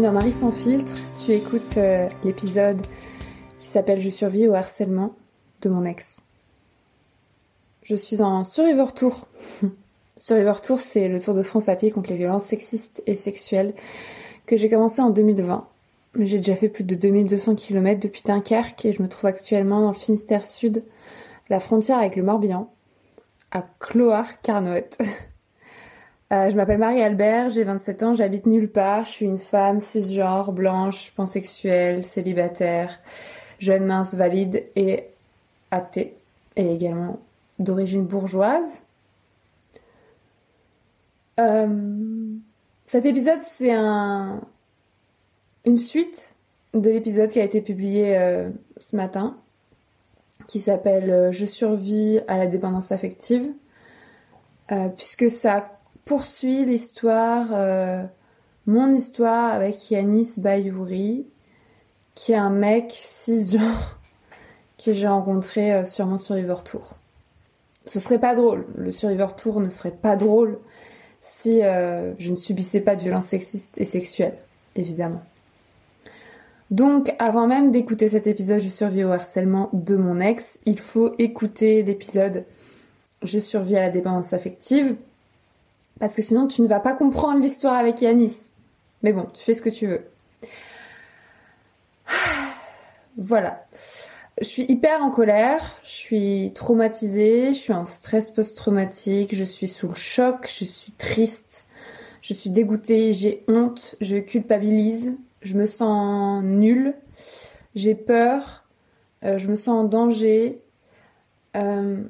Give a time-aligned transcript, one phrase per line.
[0.00, 0.92] dans Marie sans filtre.
[1.24, 2.80] Tu écoutes euh, l'épisode
[3.58, 5.14] qui s'appelle Je survis au harcèlement
[5.62, 6.20] de mon ex.
[7.82, 9.28] Je suis en Survivor Tour.
[10.16, 13.74] Survivor Tour, c'est le Tour de France à pied contre les violences sexistes et sexuelles
[14.46, 15.68] que j'ai commencé en 2020.
[16.18, 19.88] J'ai déjà fait plus de 2200 km depuis Dunkerque et je me trouve actuellement dans
[19.88, 20.84] le Finistère Sud,
[21.48, 22.72] la frontière avec le Morbihan,
[23.52, 24.98] à Cloire-Carnoët.
[26.34, 30.50] Euh, je m'appelle Marie-Albert, j'ai 27 ans, j'habite nulle part, je suis une femme cisgenre,
[30.50, 32.98] blanche, pansexuelle, célibataire,
[33.60, 35.04] jeune, mince, valide et
[35.70, 36.16] athée,
[36.56, 37.20] et également
[37.60, 38.82] d'origine bourgeoise.
[41.38, 42.34] Euh,
[42.86, 44.40] cet épisode, c'est un,
[45.64, 46.34] une suite
[46.72, 49.36] de l'épisode qui a été publié euh, ce matin,
[50.48, 53.52] qui s'appelle Je survis à la dépendance affective,
[54.96, 55.74] puisque ça
[56.04, 58.04] poursuit l'histoire, euh,
[58.66, 61.26] mon histoire avec Yanis Bayouri,
[62.14, 63.98] qui est un mec cisgenre
[64.84, 66.94] que j'ai rencontré euh, sur mon Survivor Tour.
[67.86, 70.58] Ce serait pas drôle, le Survivor Tour ne serait pas drôle
[71.20, 74.38] si euh, je ne subissais pas de violences sexistes et sexuelles,
[74.76, 75.22] évidemment.
[76.70, 81.14] Donc, avant même d'écouter cet épisode Je survis au harcèlement de mon ex, il faut
[81.18, 82.44] écouter l'épisode
[83.22, 84.96] Je survis à la dépendance affective
[86.00, 88.50] parce que sinon, tu ne vas pas comprendre l'histoire avec Yanis.
[89.02, 90.04] Mais bon, tu fais ce que tu veux.
[93.16, 93.64] Voilà.
[94.40, 99.68] Je suis hyper en colère, je suis traumatisée, je suis en stress post-traumatique, je suis
[99.68, 101.66] sous le choc, je suis triste,
[102.20, 106.94] je suis dégoûtée, j'ai honte, je culpabilise, je me sens nulle,
[107.76, 108.64] j'ai peur,
[109.22, 110.60] euh, je me sens en danger.
[111.54, 112.02] Euh,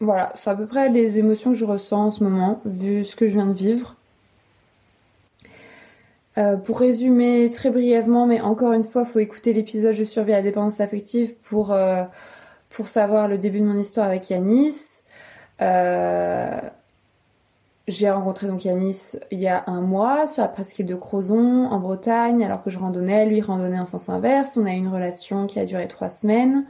[0.00, 3.16] voilà, c'est à peu près les émotions que je ressens en ce moment, vu ce
[3.16, 3.96] que je viens de vivre.
[6.38, 10.32] Euh, pour résumer très brièvement, mais encore une fois, il faut écouter l'épisode Je survis
[10.32, 12.04] à la dépendance affective pour, euh,
[12.70, 14.76] pour savoir le début de mon histoire avec Yanis.
[15.60, 16.60] Euh,
[17.88, 21.80] j'ai rencontré donc Yanis il y a un mois sur la presqu'île de Crozon en
[21.80, 24.56] Bretagne, alors que je randonnais, lui randonnait en sens inverse.
[24.56, 26.66] On a eu une relation qui a duré trois semaines.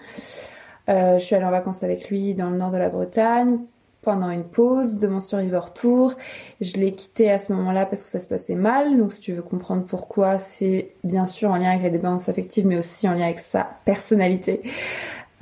[0.88, 3.59] Euh, je suis allée en vacances avec lui dans le nord de la Bretagne
[4.03, 6.15] pendant une pause de mon Survivor Tour.
[6.60, 8.97] Je l'ai quitté à ce moment-là parce que ça se passait mal.
[8.97, 12.66] Donc si tu veux comprendre pourquoi, c'est bien sûr en lien avec la dépendance affective,
[12.66, 14.62] mais aussi en lien avec sa personnalité.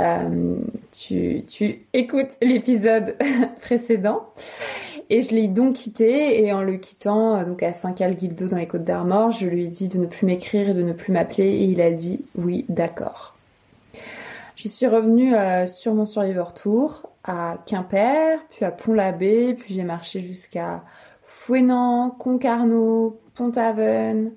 [0.01, 0.57] Euh,
[0.93, 1.45] tu,
[1.93, 3.17] écoutes l'épisode
[3.61, 4.27] précédent.
[5.09, 8.83] Et je l'ai donc quitté et en le quittant donc à Saint-Cal-Guildo dans les Côtes
[8.83, 11.65] d'Armor, je lui ai dit de ne plus m'écrire et de ne plus m'appeler et
[11.67, 13.36] il a dit oui, d'accord.
[14.57, 19.83] Je suis revenue euh, sur mon Survivor Tour à Quimper, puis à Pont-l'Abbé, puis j'ai
[19.83, 20.83] marché jusqu'à
[21.23, 24.33] Fouenan, Concarneau, Pont-Aven,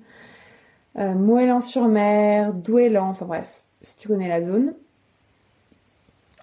[0.98, 3.48] euh, Moëlan-sur-Mer, Douélan, enfin bref,
[3.80, 4.74] si tu connais la zone.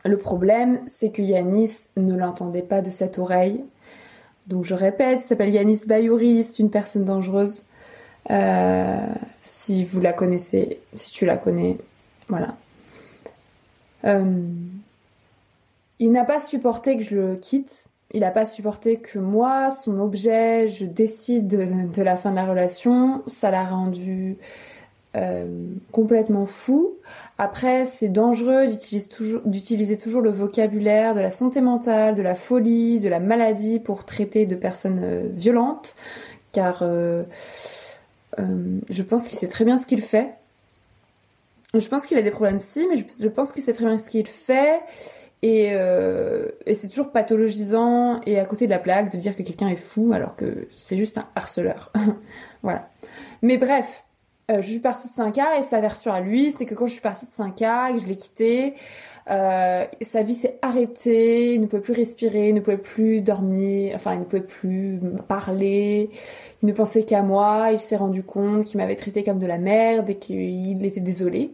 [0.04, 3.64] Le problème, c'est que Yanis ne l'entendait pas de cette oreille.
[4.48, 7.64] Donc je répète, il s'appelle Yanis Bayouri, c'est une personne dangereuse.
[8.32, 9.06] Euh,
[9.44, 11.78] si vous la connaissez, si tu la connais,
[12.28, 12.56] voilà.
[14.06, 14.48] Euh,
[16.00, 17.86] il n'a pas supporté que je le quitte.
[18.14, 22.46] Il n'a pas supporté que moi, son objet, je décide de, la fin de la
[22.46, 23.22] relation.
[23.28, 24.38] Ça l'a rendu
[25.16, 25.46] euh,
[25.92, 26.94] complètement fou.
[27.38, 33.10] Après, c'est dangereux d'utiliser toujours, le vocabulaire de la santé mentale, de la folie, de
[33.10, 35.94] la maladie pour traiter de personnes euh, violentes,
[36.54, 36.84] car
[38.38, 40.34] je pense qu'il sait très bien ce qu'il fait.
[41.74, 44.10] Je pense qu'il a des problèmes si, mais je, pense qu'il sait très bien ce
[44.10, 44.82] qu'il fait.
[45.46, 49.68] Euh, et, c'est toujours pathologisant et à côté de la plaque de dire que quelqu'un
[49.68, 51.92] est fou alors que c'est juste un harceleur.
[52.64, 52.90] voilà.
[53.42, 54.06] Mais bref,
[54.50, 56.94] euh, je suis partie de 5A et sa version à lui, c'est que quand je
[56.94, 58.74] suis partie de 5A et que je l'ai quitté,
[59.30, 63.94] euh, sa vie s'est arrêtée, il ne pouvait plus respirer, il ne pouvait plus dormir,
[63.96, 66.10] enfin il ne pouvait plus parler,
[66.64, 69.58] il ne pensait qu'à moi, il s'est rendu compte qu'il m'avait traité comme de la
[69.58, 71.52] merde et qu'il était désolé.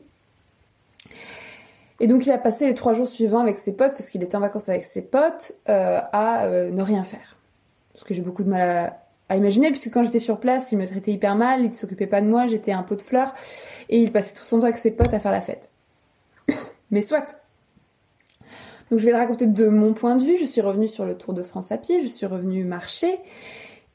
[1.99, 4.35] Et donc il a passé les trois jours suivants avec ses potes, parce qu'il était
[4.35, 7.37] en vacances avec ses potes, euh, à euh, ne rien faire.
[7.95, 8.99] Ce que j'ai beaucoup de mal
[9.29, 12.05] à, imaginer, puisque quand j'étais sur place, il me traitait hyper mal, il ne s'occupait
[12.05, 13.33] pas de moi, j'étais un pot de fleurs,
[13.89, 15.69] et il passait tout son temps avec ses potes à faire la fête.
[16.91, 17.42] Mais soit.
[18.93, 21.17] Donc je vais le raconter de mon point de vue, je suis revenue sur le
[21.17, 23.17] Tour de France à pied, je suis revenue marcher,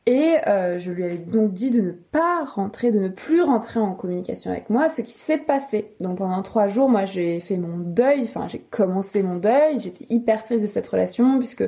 [0.06, 3.78] Et euh, je lui avais donc dit de ne pas rentrer, de ne plus rentrer
[3.78, 5.92] en communication avec moi, ce qui s'est passé.
[6.00, 10.04] Donc pendant trois jours, moi j'ai fait mon deuil, enfin j'ai commencé mon deuil, j'étais
[10.10, 11.62] hyper triste de cette relation, puisque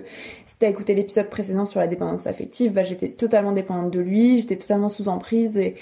[0.45, 4.39] si t'as écouté l'épisode précédent sur la dépendance affective, bah, j'étais totalement dépendante de lui,
[4.39, 5.77] j'étais totalement sous emprise, et,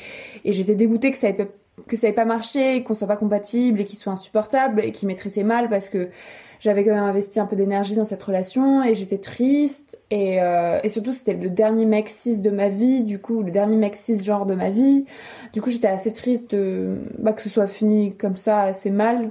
[0.44, 1.48] j'étais dégoûtée que ça ait
[1.86, 5.08] que ça ait pas marché, qu'on soit pas compatible et qu'il soit insupportable et qu'il
[5.08, 6.10] m'ait traité mal parce que
[6.60, 9.98] j'avais quand même investi un peu d'énergie dans cette relation et j'étais triste.
[10.10, 13.50] Et, euh, et surtout c'était le dernier mec cis de ma vie du coup le
[13.50, 15.04] dernier mec cis genre de ma vie.
[15.52, 19.30] Du coup j'étais assez triste de, bah, que ce soit fini comme ça assez mal.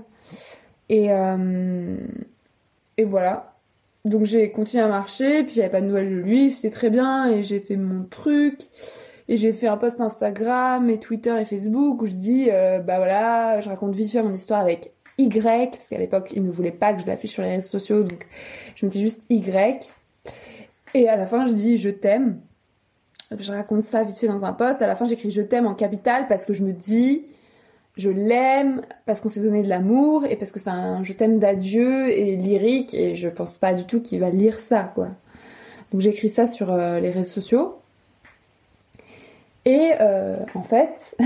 [0.90, 1.98] Et euh,
[2.98, 3.54] et voilà.
[4.06, 7.30] Donc j'ai continué à marcher puis j'avais pas de nouvelles de lui c'était très bien
[7.30, 8.60] et j'ai fait mon truc.
[9.30, 12.98] Et j'ai fait un post Instagram et Twitter et Facebook où je dis euh, bah
[12.98, 16.72] voilà je raconte vite fait mon histoire avec y, parce qu'à l'époque, il ne voulait
[16.72, 18.28] pas que je l'affiche sur les réseaux sociaux, donc
[18.76, 19.94] je mettais juste Y.
[20.94, 22.40] Et à la fin, je dis je t'aime.
[23.38, 24.82] Je raconte ça vite fait dans un post.
[24.82, 27.26] À la fin, j'écris je t'aime en capital parce que je me dis
[27.98, 31.40] je l'aime, parce qu'on s'est donné de l'amour et parce que c'est un je t'aime
[31.40, 35.10] d'adieu et lyrique et je pense pas du tout qu'il va lire ça, quoi.
[35.92, 37.80] Donc j'écris ça sur euh, les réseaux sociaux.
[39.66, 41.18] Et euh, en fait,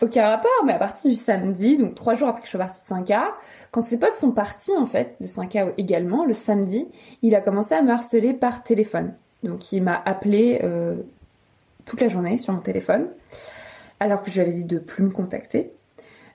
[0.00, 2.80] aucun rapport, mais à partir du samedi, donc trois jours après que je sois partie
[2.82, 3.20] de 5K,
[3.70, 6.88] quand ses potes sont partis en fait de 5K également, le samedi,
[7.22, 9.14] il a commencé à me harceler par téléphone.
[9.42, 10.96] Donc il m'a appelé euh,
[11.84, 13.08] toute la journée sur mon téléphone,
[13.98, 15.72] alors que je lui avais dit de plus me contacter.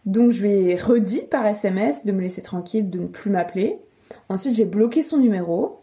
[0.05, 3.79] Donc je lui ai redit par SMS de me laisser tranquille, de ne plus m'appeler.
[4.29, 5.81] Ensuite j'ai bloqué son numéro,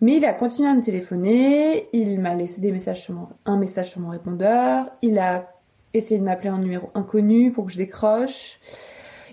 [0.00, 3.10] mais il a continué à me téléphoner, il m'a laissé des messages
[3.44, 5.55] un message sur mon répondeur, il a
[5.98, 8.60] essayer de m'appeler un numéro inconnu pour que je décroche.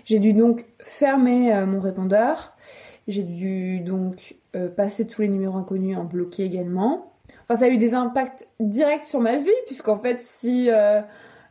[0.04, 2.52] J'ai dû donc fermer euh, mon répondeur.
[3.08, 7.12] J'ai dû donc euh, passer tous les numéros inconnus en bloqué également.
[7.42, 11.02] Enfin, ça a eu des impacts directs sur ma vie, puisqu'en fait, si, euh,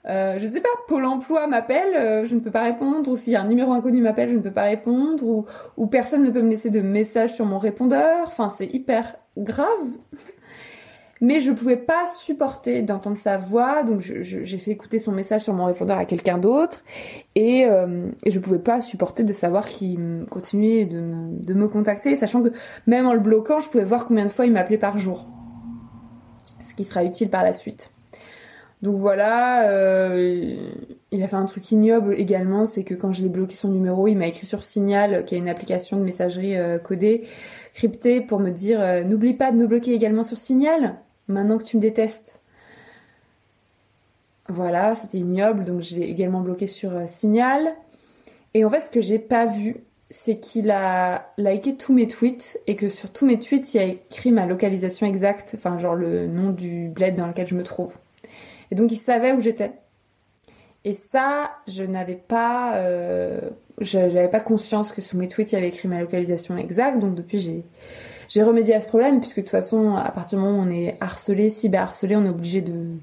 [0.06, 3.72] je sais pas, Pôle emploi m'appelle, je ne peux pas répondre, ou si un numéro
[3.74, 5.46] inconnu m'appelle, je ne peux pas répondre,
[5.78, 8.28] ou personne ne peut me laisser de message sur mon répondeur.
[8.28, 9.68] Enfin, c'est hyper grave
[11.24, 15.54] mais je pouvais pas supporter d'entendre sa voix, donc j'ai fait écouter son message sur
[15.54, 16.84] mon répondeur à quelqu'un d'autre,
[17.36, 22.18] et, euh, et, je pouvais pas supporter de savoir qu'il continuait de, de, me contacter,
[22.18, 22.50] sachant que
[22.88, 25.26] même en le bloquant, je pouvais voir combien de fois il m'appelait par jour,
[26.60, 27.94] ce qui sera utile par la suite.
[28.84, 30.58] Donc voilà, euh,
[31.12, 34.10] il a fait un truc ignoble également, c'est que quand je l'ai bloqué son numéro,
[34.10, 37.26] il m'a écrit sur Signal, qui est une application de messagerie euh, codée,
[37.74, 40.98] cryptée, pour me dire euh, n'oublie pas de me bloquer également sur Signal
[41.28, 42.40] maintenant que tu me détestes.
[44.50, 47.76] Voilà, c'était ignoble, donc j'ai également bloqué sur euh, Signal.
[48.54, 49.78] Et en fait, ce que j'ai pas vu,
[50.10, 53.86] c'est qu'il a liké tous mes tweets et que sur tous mes tweets, il a
[53.86, 57.94] écrit ma localisation exacte, enfin genre le nom du bled dans lequel je me trouve.
[58.70, 59.72] Et donc il savait où j'étais.
[60.86, 63.40] Et ça, je n'avais pas, euh,
[63.80, 67.00] j'avais pas conscience que sur mes tweets il avait écrit ma localisation exacte.
[67.00, 67.64] Donc depuis j'ai
[68.34, 70.72] j'ai remédié à ce problème puisque de toute façon, à partir du moment où on
[70.72, 72.98] est harcelé, cyberharcelé, on est obligé de,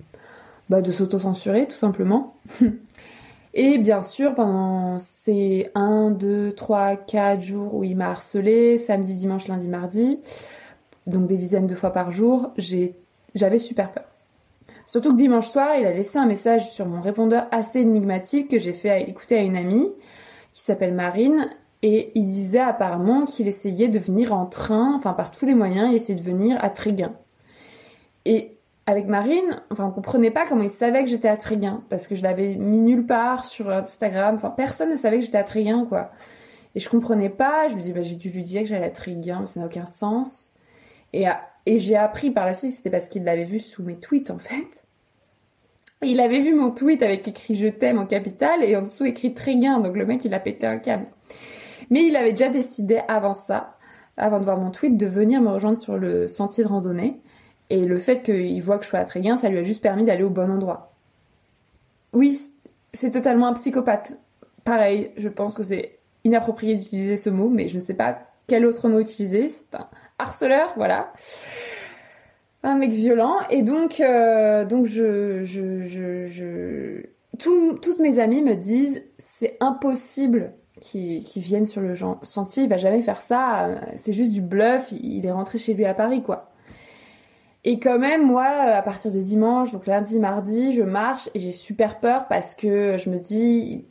[0.68, 2.34] bah, de s'auto-censurer tout simplement.
[3.54, 9.14] Et bien sûr, pendant ces 1, 2, 3, 4 jours où il m'a harcelé, samedi,
[9.14, 10.18] dimanche, lundi, mardi,
[11.06, 14.04] donc des dizaines de fois par jour, j'avais super peur.
[14.88, 18.58] Surtout que dimanche soir, il a laissé un message sur mon répondeur assez énigmatique que
[18.58, 19.88] j'ai fait écouter à une amie
[20.52, 21.48] qui s'appelle Marine
[21.82, 25.88] et il disait apparemment qu'il essayait de venir en train, enfin par tous les moyens,
[25.90, 27.12] il essayait de venir à Tréguin.
[28.26, 32.06] Et avec Marine, enfin on comprenait pas comment il savait que j'étais à Tréguin, parce
[32.06, 35.44] que je l'avais mis nulle part sur Instagram, enfin personne ne savait que j'étais à
[35.44, 36.10] Tréguin quoi.
[36.74, 38.90] Et je comprenais pas, je me dis bah j'ai dû lui dire que j'allais à
[38.90, 40.52] Tréguin, mais ça n'a aucun sens.
[41.14, 41.24] Et,
[41.66, 44.38] et j'ai appris par la suite, c'était parce qu'il l'avait vu sous mes tweets en
[44.38, 44.66] fait.
[46.02, 49.32] il avait vu mon tweet avec écrit je t'aime en capital et en dessous écrit
[49.32, 51.06] Tréguin, donc le mec il a pété un câble.
[51.88, 53.76] Mais il avait déjà décidé avant ça,
[54.16, 57.20] avant de voir mon tweet, de venir me rejoindre sur le sentier de randonnée.
[57.70, 60.04] Et le fait qu'il voit que je sois à Tréguin, ça lui a juste permis
[60.04, 60.92] d'aller au bon endroit.
[62.12, 62.40] Oui,
[62.92, 64.12] c'est totalement un psychopathe.
[64.64, 68.66] Pareil, je pense que c'est inapproprié d'utiliser ce mot, mais je ne sais pas quel
[68.66, 69.48] autre mot utiliser.
[69.48, 71.12] C'est un harceleur, voilà.
[72.62, 73.36] Un mec violent.
[73.48, 77.06] Et donc, euh, je, je, je...
[77.38, 83.02] toutes mes amies me disent c'est impossible qui, viennent sur le sentier, il va jamais
[83.02, 86.50] faire ça, euh, c'est juste du bluff, il est rentré chez lui à Paris quoi.
[87.64, 91.52] Et quand même, moi, à partir de dimanche, donc lundi, mardi, je marche et j'ai
[91.52, 93.84] super peur parce que je me dis,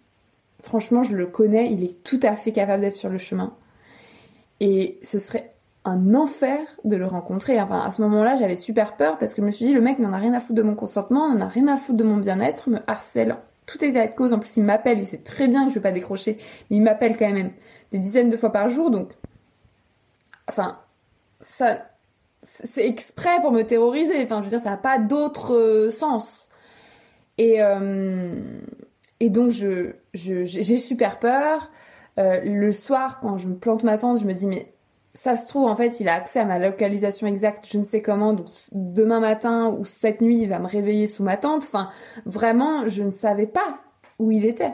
[0.61, 3.53] franchement, je le connais, il est tout à fait capable d'être sur le chemin.
[4.59, 5.53] Et ce serait
[5.85, 7.61] un enfer de le rencontrer.
[7.61, 9.99] Enfin, à ce moment-là, j'avais super peur parce que je me suis dit, le mec
[9.99, 12.17] n'en a rien à foutre de mon consentement, n'en a rien à foutre de mon
[12.17, 13.37] bien-être, me harcèle.
[13.69, 14.33] Tout est à de cause.
[14.33, 16.37] En plus, il m'appelle, il sait très bien que je vais pas décrocher.
[16.69, 17.51] Il m'appelle quand même
[17.91, 19.11] des dizaines de fois par jour, donc,
[20.47, 20.79] enfin,
[21.41, 21.85] ça,
[22.43, 24.23] c'est exprès pour me terroriser.
[24.23, 26.49] Enfin, je veux dire, ça n'a pas d'autre euh, sens.
[27.37, 28.39] Et, euh,
[29.19, 31.71] et donc, je, j'ai super peur.
[32.17, 34.73] Euh, le soir, quand je me plante ma tente, je me dis, mais
[35.13, 38.01] ça se trouve, en fait, il a accès à ma localisation exacte, je ne sais
[38.01, 41.63] comment, donc demain matin ou cette nuit, il va me réveiller sous ma tente.
[41.63, 41.89] Enfin,
[42.25, 43.79] vraiment, je ne savais pas
[44.19, 44.73] où il était.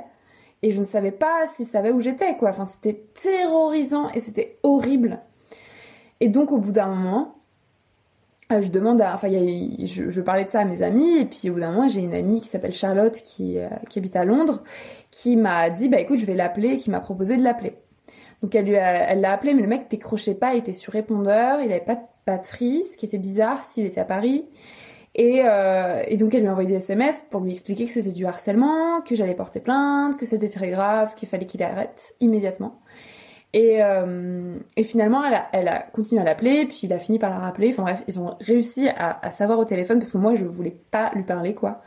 [0.62, 2.50] Et je ne savais pas s'il savait où j'étais, quoi.
[2.50, 5.20] Enfin, c'était terrorisant et c'était horrible.
[6.20, 7.36] Et donc, au bout d'un moment,
[8.52, 11.54] euh, je demande à, enfin, je, parlais de ça à mes amis, et puis au
[11.54, 14.64] bout d'un moment, j'ai une amie qui s'appelle Charlotte, qui, euh, habite à Londres,
[15.12, 17.78] qui m'a dit, bah écoute, je vais l'appeler, qui m'a proposé de l'appeler.
[18.42, 21.62] Donc elle lui elle l'a appelé, mais le mec décrochait pas, il était sur répondeur,
[21.62, 24.46] il avait pas de batterie, ce qui était bizarre s'il était à Paris.
[25.16, 28.26] Et, euh, donc elle lui a envoyé des SMS pour lui expliquer que c'était du
[28.26, 32.80] harcèlement, que j'allais porter plainte, que c'était très grave, qu'il fallait qu'il arrête immédiatement.
[33.54, 37.30] Et, euh, finalement, elle a, elle a, continué à l'appeler, puis il a fini par
[37.30, 37.70] la rappeler.
[37.70, 40.76] Enfin bref, ils ont réussi à, à, savoir au téléphone parce que moi, je voulais
[40.92, 41.82] pas lui parler, quoi.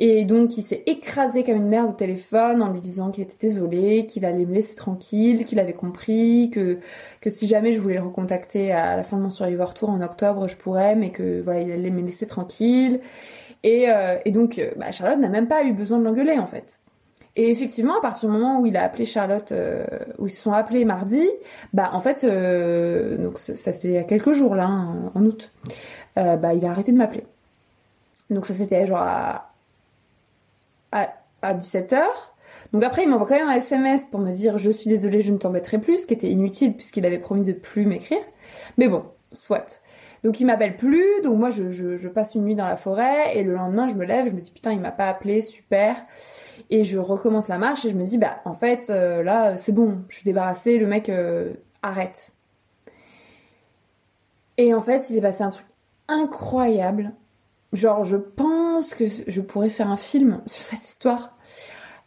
[0.00, 3.48] Et donc il s'est écrasé comme une merde au téléphone en lui disant qu'il était
[3.48, 6.78] désolé, qu'il allait me laisser tranquille, qu'il avait compris, que,
[7.20, 10.00] que si jamais je voulais le recontacter à la fin de mon Survivor Tour en
[10.00, 13.00] octobre, je pourrais, mais que voilà, il allait me laisser tranquille.
[13.64, 16.46] Et, euh, et donc euh, bah, Charlotte n'a même pas eu besoin de l'engueuler en
[16.46, 16.78] fait.
[17.34, 19.84] Et effectivement, à partir du moment où il a appelé Charlotte, euh,
[20.18, 21.28] où ils se sont appelés mardi,
[21.72, 25.50] bah en fait, donc ça, c'était il y a quelques jours là, hein, en août,
[26.14, 27.24] bah il a arrêté de m'appeler.
[28.30, 29.47] Donc ça c'était genre à,
[30.92, 32.02] à, 17h.
[32.72, 35.32] Donc après, il m'envoie quand même un SMS pour me dire je suis désolée, je
[35.32, 38.20] ne t'embêterai plus, ce qui était inutile puisqu'il avait promis de plus m'écrire.
[38.76, 39.80] Mais bon, soit.
[40.24, 43.44] Donc il m'appelle plus, donc moi je, je, passe une nuit dans la forêt et
[43.44, 45.96] le lendemain je me lève, je me dis putain il m'a pas appelé, super.
[46.70, 49.72] Et je recommence la marche et je me dis bah en fait euh, là c'est
[49.72, 51.52] bon, je suis débarrassée, le mec euh,
[51.82, 52.32] arrête.
[54.56, 55.66] Et en fait il s'est passé un truc
[56.08, 57.12] incroyable.
[57.72, 61.36] Genre, je pense que je pourrais faire un film sur cette histoire.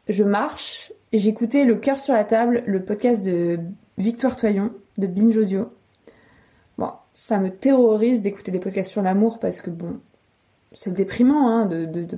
[0.07, 3.59] Je marche, j'écoutais Le cœur sur la table, le podcast de
[3.97, 5.71] Victoire Toyon, de Binge Audio.
[6.79, 9.99] Bon, ça me terrorise d'écouter des podcasts sur l'amour parce que, bon,
[10.71, 12.17] c'est déprimant hein, de, de,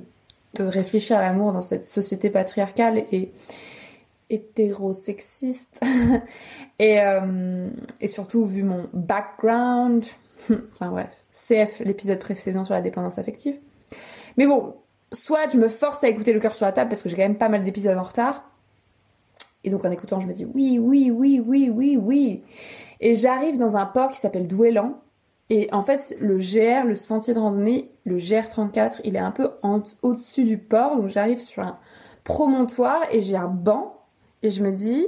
[0.58, 3.32] réfléchir à l'amour dans cette société patriarcale et
[4.30, 5.78] hétérosexiste.
[6.78, 7.68] et, euh,
[8.00, 10.06] et surtout, vu mon background,
[10.72, 11.10] enfin bref.
[11.32, 13.58] CF, l'épisode précédent sur la dépendance affective.
[14.36, 14.74] Mais bon,
[15.12, 17.22] soit je me force à écouter le cœur sur la table parce que j'ai quand
[17.22, 18.50] même pas mal d'épisodes en retard.
[19.64, 22.42] Et donc en écoutant, je me dis oui, oui, oui, oui, oui, oui.
[23.00, 25.00] Et j'arrive dans un port qui s'appelle Douélan.
[25.50, 29.50] Et en fait, le GR, le sentier de randonnée, le GR34, il est un peu
[30.02, 30.96] au-dessus du port.
[30.96, 31.78] Donc j'arrive sur un
[32.24, 33.98] promontoire et j'ai un banc.
[34.42, 35.06] Et je me dis,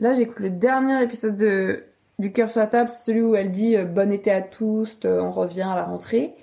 [0.00, 1.84] là j'écoute le dernier épisode de
[2.18, 4.98] du cœur sur la table, c'est celui où elle dit euh, bon été à tous,
[5.04, 6.34] euh, on revient à la rentrée.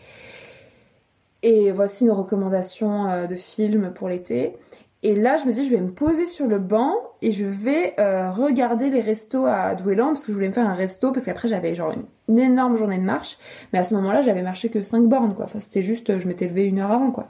[1.43, 4.57] Et voici nos recommandations euh, de films pour l'été.
[5.03, 7.95] Et là, je me dis, je vais me poser sur le banc et je vais
[7.97, 11.47] regarder les restos à Douélan parce que je voulais me faire un resto parce qu'après
[11.47, 11.91] j'avais genre
[12.27, 13.39] une, énorme journée de marche.
[13.73, 15.45] Mais à ce moment-là, j'avais marché que 5 bornes quoi.
[15.45, 17.29] Enfin, c'était juste, je m'étais levée une heure avant quoi.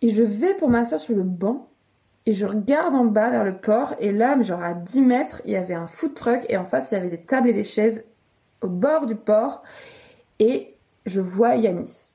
[0.00, 1.68] Et je vais pour m'asseoir sur le banc
[2.26, 5.52] et je regarde en bas vers le port, et là, genre à 10 mètres, il
[5.52, 7.64] y avait un food truck, et en face, il y avait des tables et des
[7.64, 8.04] chaises
[8.60, 9.62] au bord du port,
[10.40, 10.74] et
[11.06, 12.12] je vois Yanis.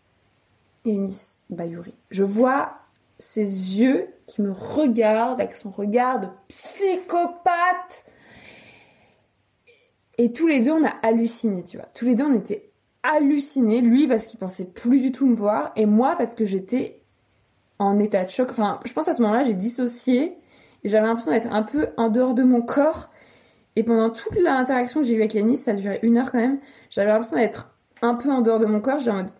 [0.86, 1.94] Yanis Bayuri.
[2.10, 2.74] Je vois
[3.20, 8.06] ses yeux qui me regardent avec son regard de psychopathe.
[10.18, 11.88] Et tous les deux, on a halluciné, tu vois.
[11.94, 12.70] Tous les deux, on était
[13.04, 13.82] hallucinés.
[13.82, 17.01] Lui parce qu'il pensait plus du tout me voir, et moi parce que j'étais
[17.82, 18.50] en état de choc.
[18.52, 20.38] Enfin, je pense à ce moment-là, j'ai dissocié
[20.84, 23.10] et j'avais l'impression d'être un peu en dehors de mon corps.
[23.76, 26.40] Et pendant toute l'interaction que j'ai eue avec Yanis, ça a duré une heure quand
[26.40, 26.60] même,
[26.90, 29.00] j'avais l'impression d'être un peu en dehors de mon corps.
[29.00, 29.32] J'étais en mode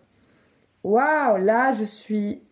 [0.82, 2.42] waouh, là je suis.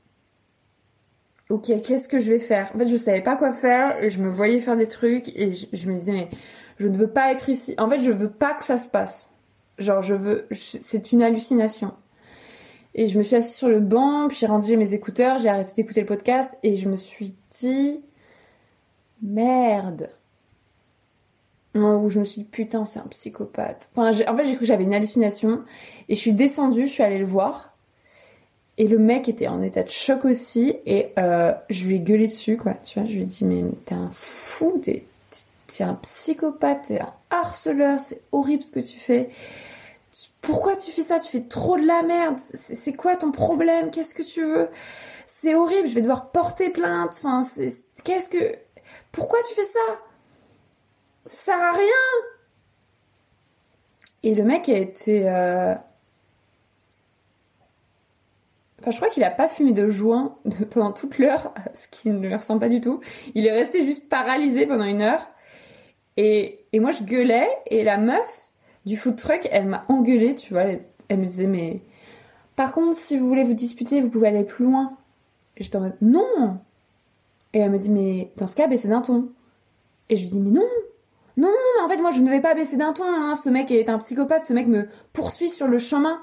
[1.48, 2.70] Ok, qu'est-ce que je vais faire?
[2.74, 5.90] En fait, je savais pas quoi faire je me voyais faire des trucs et je,
[5.90, 6.30] me disais, mais
[6.78, 7.74] je ne veux pas être ici.
[7.78, 9.28] En fait, je veux pas que ça se passe.
[9.78, 10.46] Genre, je veux.
[10.52, 11.94] C'est une hallucination.
[12.94, 15.72] Et je me suis assise sur le banc, puis j'ai rangé mes écouteurs, j'ai arrêté
[15.74, 18.00] d'écouter le podcast et je me suis dit
[19.22, 20.10] merde.
[21.74, 23.88] Où je me suis dit putain c'est un psychopathe.
[23.94, 25.62] Enfin, en fait j'ai cru que j'avais une hallucination
[26.08, 27.70] et je suis descendue, je suis allée le voir
[28.76, 32.26] et le mec était en état de choc aussi et euh, je lui ai gueulé
[32.26, 32.74] dessus quoi.
[32.84, 35.04] Tu vois, je lui ai dit mais t'es un fou, t'es
[35.68, 39.30] t'es un psychopathe, t'es un harceleur, c'est horrible ce que tu fais.
[40.40, 41.20] Pourquoi tu fais ça?
[41.20, 42.38] Tu fais trop de la merde.
[42.82, 43.90] C'est quoi ton problème?
[43.90, 44.68] Qu'est-ce que tu veux?
[45.26, 47.12] C'est horrible, je vais devoir porter plainte.
[47.12, 47.46] Enfin,
[48.04, 48.56] qu'est-ce que.
[49.12, 50.00] Pourquoi tu fais ça?
[51.26, 52.02] Ça sert à rien
[54.22, 55.28] Et le mec a été.
[55.28, 55.74] Euh,
[58.80, 60.38] Enfin, je crois qu'il a pas fumé de joint
[60.70, 63.00] pendant toute l'heure, ce qui ne lui ressemble pas du tout.
[63.34, 65.28] Il est resté juste paralysé pendant une heure.
[66.16, 67.48] Et, et moi, je gueulais.
[67.66, 68.49] Et la meuf
[68.86, 70.64] du food truck, elle m'a engueulée, tu vois.
[71.08, 71.82] Elle, me disait, mais
[72.56, 74.96] par contre, si vous voulez vous disputer, vous pouvez aller plus loin.
[75.56, 76.58] Et j'étais en mode, non
[77.52, 79.28] Et elle me dit, mais dans ce cas, baissez d'un ton.
[80.08, 80.66] Et je lui dis, mais non
[81.36, 83.04] non, non, non, en fait, moi, je ne vais pas baisser d'un ton.
[83.04, 83.34] Hein.
[83.36, 84.44] Ce mec est un psychopathe.
[84.46, 86.20] Ce mec me poursuit sur le chemin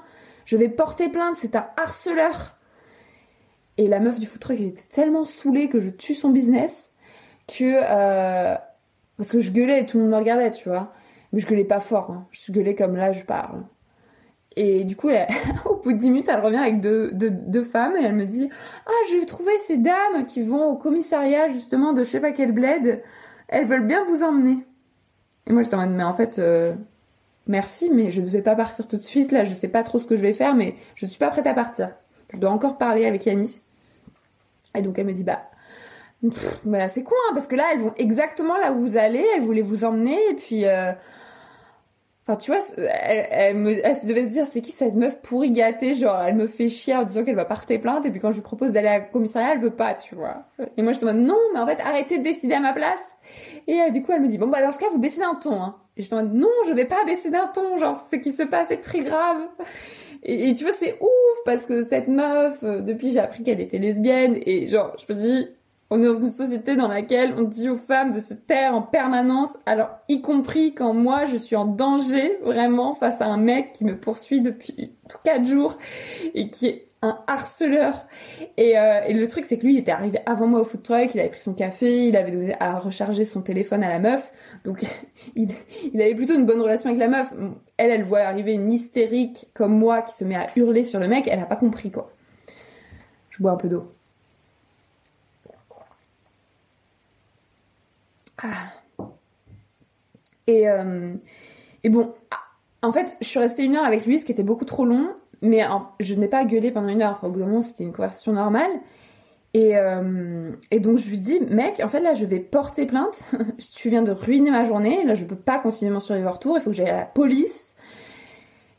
[0.48, 2.56] je vais porter plainte, c'est un harceleur.
[3.76, 6.94] Et la meuf du food truck était tellement saoulée que je tue son business
[7.46, 7.64] que.
[7.64, 8.56] Euh,
[9.18, 10.94] parce que je gueulais et tout le monde me regardait, tu vois.
[11.32, 12.26] Mais je gueulais pas fort, hein.
[12.30, 13.62] je gueulais comme là je parle.
[14.60, 15.08] Et du coup,
[15.66, 18.50] au bout de 10 minutes, elle revient avec deux, deux, femmes et elle me dit
[18.86, 22.50] Ah, j'ai trouvé ces dames qui vont au commissariat justement de je sais pas quel
[22.50, 23.02] bled.
[23.46, 24.66] Elles veulent bien vous emmener.
[25.46, 26.74] Et moi, j'étais en mode Mais en fait, euh,
[27.46, 29.30] merci, mais je ne vais pas partir tout de suite.
[29.30, 31.46] Là, je sais pas trop ce que je vais faire, mais je suis pas prête
[31.46, 31.90] à partir.
[32.32, 33.62] Je dois encore parler avec Yanis.
[34.74, 35.42] Et donc elle me dit bah,
[36.64, 39.24] bah c'est con hein, parce que là elles vont exactement là où vous allez.
[39.36, 40.66] Elles voulaient vous emmener et puis.
[40.66, 40.92] Euh,
[42.28, 45.50] enfin, tu vois, elle, me, elle se devait se dire, c'est qui cette meuf pourri
[45.50, 48.30] gâtée Genre, elle me fait chier en disant qu'elle va porter plainte, et puis quand
[48.30, 50.44] je lui propose d'aller à la commissariat, elle veut pas, tu vois.
[50.76, 53.00] Et moi, je te demande, non, mais en fait, arrêtez de décider à ma place.
[53.66, 55.34] Et euh, du coup, elle me dit, bon, bah, dans ce cas, vous baissez d'un
[55.34, 55.76] ton, hein.
[55.96, 58.42] Et je te dis, non, je vais pas baisser d'un ton, genre, ce qui se
[58.42, 59.38] passe est très grave.
[60.22, 63.78] Et, tu vois, c'est ouf, parce que cette meuf, euh, depuis j'ai appris qu'elle était
[63.78, 65.48] lesbienne, et genre, je me dis,
[65.90, 68.82] on est dans une société dans laquelle on dit aux femmes de se taire en
[68.82, 73.72] permanence, alors y compris quand moi je suis en danger vraiment face à un mec
[73.72, 74.92] qui me poursuit depuis
[75.24, 75.78] 4 jours
[76.34, 78.06] et qui est un harceleur.
[78.56, 81.14] Et, euh, le truc c'est que lui il était arrivé avant moi au food truck,
[81.14, 84.30] il avait pris son café, il avait donné à recharger son téléphone à la meuf.
[84.64, 84.84] Donc
[85.36, 85.48] il,
[85.94, 87.32] il, avait plutôt une bonne relation avec la meuf.
[87.78, 91.08] Elle, elle voit arriver une hystérique comme moi qui se met à hurler sur le
[91.08, 92.12] mec, elle a pas compris quoi.
[93.30, 93.92] Je bois un peu d'eau.
[100.46, 101.14] Et, euh,
[101.84, 102.14] et bon,
[102.82, 105.10] en fait, je suis restée une heure avec lui, ce qui était beaucoup trop long,
[105.42, 105.62] mais
[106.00, 107.20] je n'ai pas gueulé pendant une heure.
[107.22, 108.70] Au bout d'un moment, c'était une conversation normale.
[109.54, 113.22] Et, euh, et, donc je lui dis, mec, en fait là je vais porter plainte.
[113.76, 115.04] tu viens de ruiner ma journée.
[115.04, 116.56] Là je peux pas continuer mon survivor tour.
[116.58, 117.74] Il faut que j'aille à la police.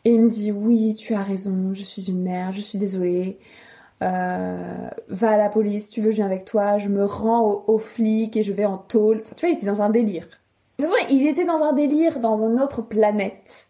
[0.06, 1.74] Et il me dit, oui, tu as raison.
[1.74, 2.54] Je suis une mère.
[2.54, 3.40] Je suis désolée.
[4.02, 5.90] Euh, va à la police.
[5.90, 6.78] Tu veux, je viens avec toi.
[6.78, 9.22] Je me rends au, flic et je vais en tôle.
[9.24, 10.28] Enfin, tu vois, il était dans un délire.
[10.78, 13.68] De toute façon, il était dans un délire dans une autre planète.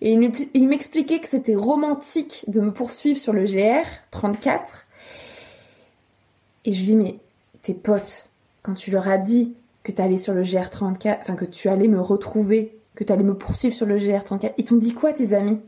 [0.00, 0.12] Et
[0.54, 4.86] il m'expliquait que c'était romantique de me poursuivre sur le GR 34
[6.68, 7.18] et je lui dis, mais
[7.62, 8.26] tes potes,
[8.62, 11.88] quand tu leur as dit que tu allais sur le GR34, enfin que tu allais
[11.88, 15.32] me retrouver, que tu allais me poursuivre sur le GR34, ils t'ont dit quoi tes
[15.32, 15.60] amis?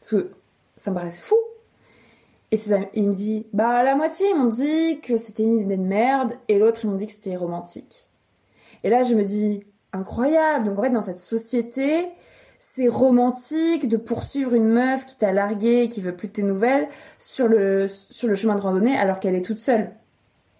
[0.00, 0.32] Parce que
[0.76, 1.36] ça me paraissait fou.
[2.56, 5.82] Et il me dit, bah la moitié ils m'ont dit que c'était une idée de
[5.82, 8.06] merde, et l'autre ils m'ont dit que c'était romantique.
[8.84, 10.66] Et là je me dis, incroyable.
[10.66, 12.08] Donc en fait dans cette société,
[12.58, 16.42] c'est romantique de poursuivre une meuf qui t'a largué et qui veut plus de tes
[16.42, 16.88] nouvelles
[17.18, 19.92] sur le, sur le chemin de randonnée alors qu'elle est toute seule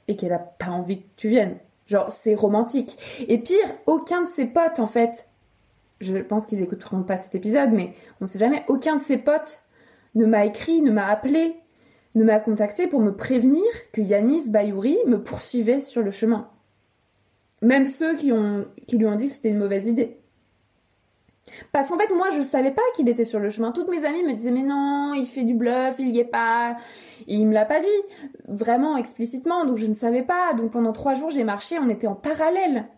[0.09, 1.57] et qu'elle a pas envie que tu viennes.
[1.87, 2.99] Genre, c'est romantique.
[3.29, 5.29] Et pire, aucun de ses potes, en fait,
[6.01, 9.63] je pense qu'ils écouteront pas cet épisode, mais on sait jamais, aucun de ses potes
[10.15, 11.57] ne m'a écrit, ne m'a appelé,
[12.17, 16.49] ne m'a contacté pour me prévenir que Yanis Bayouri me poursuivait sur le chemin.
[17.63, 20.19] Même ceux qui, lui ont dit que c'était une mauvaise idée.
[21.73, 23.71] Parce qu'en fait, moi, je savais pas qu'il était sur le chemin.
[23.71, 26.77] Toutes mes amies me disaient, mais non, il fait du bluff, il y est pas.
[27.29, 27.87] Et il me l'a pas dit,
[28.49, 30.55] vraiment explicitement, donc je ne savais pas.
[30.55, 32.89] Donc pendant trois jours, j'ai marché, on était en parallèle.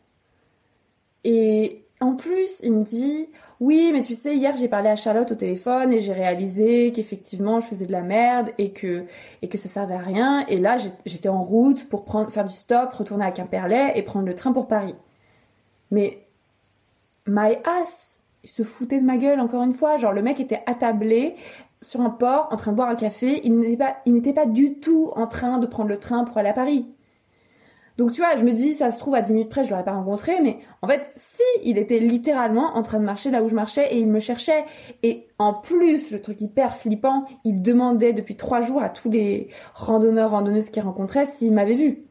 [1.24, 3.28] Et en plus, il me dit,
[3.60, 7.60] oui, mais tu sais, hier, j'ai parlé à Charlotte au téléphone et j'ai réalisé qu'effectivement,
[7.60, 9.04] je faisais de la merde et que,
[9.42, 10.46] et que ça servait à rien.
[10.46, 14.34] Et là, j'étais en route pour faire du stop, retourner à Quimperlé et prendre le
[14.34, 14.94] train pour Paris.
[15.90, 16.26] Mais,
[17.26, 18.08] my ass!
[18.44, 19.96] il se foutait de ma gueule encore une fois.
[19.96, 21.36] Genre le mec était attablé
[21.80, 23.40] sur un port en train de boire un café.
[23.44, 26.38] Il n'était pas, il n'était pas du tout en train de prendre le train pour
[26.38, 26.86] aller à Paris.
[27.98, 29.84] Donc tu vois, je me dis, ça se trouve à 10 minutes près, je l'aurais
[29.84, 33.48] pas rencontré, mais en fait, si, il était littéralement en train de marcher là où
[33.48, 34.64] je marchais et il me cherchait.
[35.02, 39.48] Et en plus, le truc hyper flippant, il demandait depuis trois jours à tous les
[39.74, 42.04] randonneurs, randonneuses qu'il rencontrait s'ils m'avaient vu.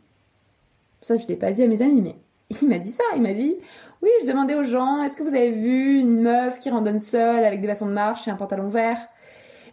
[1.00, 2.18] Ça, je l'ai pas dit à mes amis, mais
[2.62, 3.56] il m'a dit ça, il m'a dit
[4.02, 7.46] Oui, je demandais aux gens, est-ce que vous avez vu une meuf qui randonne seule
[7.46, 9.08] avec des bâtons de marche et un pantalon vert?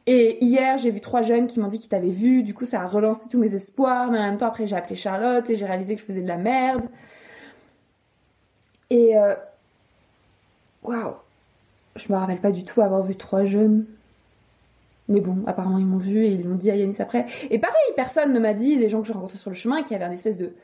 [0.06, 2.42] Et hier, j'ai vu trois jeunes qui m'ont dit qu'ils t'avaient vu.
[2.42, 4.10] Du coup, ça a relancé tous mes espoirs.
[4.10, 6.28] Mais en même temps, après, j'ai appelé Charlotte et j'ai réalisé que je faisais de
[6.28, 6.82] la merde.
[8.90, 9.34] Et euh,
[10.82, 11.14] waouh,
[11.96, 13.86] je me rappelle pas du tout avoir vu trois jeunes.
[15.08, 17.26] Mais bon, apparemment ils m'ont vu et ils l'ont dit à Yanis après.
[17.50, 19.92] Et pareil, personne ne m'a dit, les gens que j'ai rencontrés sur le chemin, qu'il
[19.92, 20.54] y avait un espèce de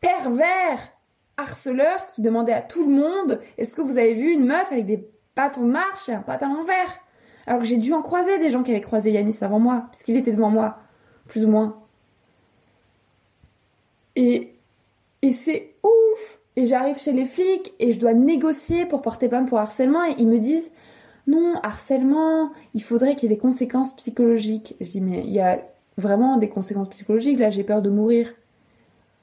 [0.00, 0.92] pervers
[1.36, 4.86] harceleur qui demandait à tout le monde est-ce que vous avez vu une meuf avec
[4.86, 7.00] des bâtons de marche et un pantalon vert?
[7.48, 10.16] Alors que j'ai dû en croiser des gens qui avaient croisé Yanis avant moi, puisqu'il
[10.16, 10.80] était devant moi,
[11.26, 11.76] plus ou moins.
[14.16, 14.52] Et,
[15.22, 19.48] et c'est ouf Et j'arrive chez les flics et je dois négocier pour porter plainte
[19.48, 20.70] pour harcèlement et ils me disent
[21.26, 24.76] non, harcèlement, il faudrait qu'il y ait des conséquences psychologiques.
[24.82, 25.62] Je dis, mais il y a
[25.96, 28.34] vraiment des conséquences psychologiques, là j'ai peur de mourir.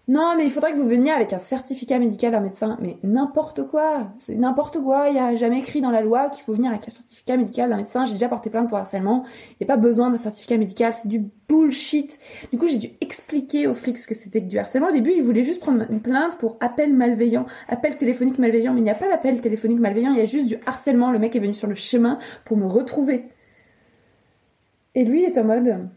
[0.08, 2.78] Non, mais il faudrait que vous veniez avec un certificat médical d'un médecin.
[2.80, 5.10] Mais n'importe quoi, c'est n'importe quoi.
[5.10, 7.72] Il n'y a jamais écrit dans la loi qu'il faut venir avec un certificat médical
[7.72, 8.06] d'un médecin.
[8.06, 9.26] J'ai déjà porté plainte pour harcèlement.
[9.54, 12.20] Il n'y a pas besoin d'un certificat médical, c'est du bullshit.
[12.52, 14.90] Du coup, j'ai dû expliquer aux flics ce que c'était que du harcèlement.
[14.90, 18.74] Au début, ils voulaient juste prendre une plainte pour appel malveillant, appel téléphonique malveillant.
[18.74, 21.12] Mais il n'y a pas d'appel téléphonique malveillant, il y a juste du harcèlement.
[21.12, 23.26] Le mec est venu sur le chemin pour me retrouver.
[24.94, 25.90] Et lui, il est en mode,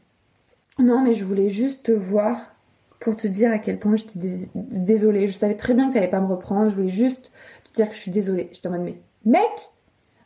[0.78, 2.54] non, mais je voulais juste te voir
[3.00, 5.28] pour te dire à quel point j'étais désolée.
[5.28, 6.70] Je savais très bien que tu n'allais pas me reprendre.
[6.70, 7.30] Je voulais juste
[7.64, 8.48] te dire que je suis désolée.
[8.52, 9.70] J'étais en mode, mais mec,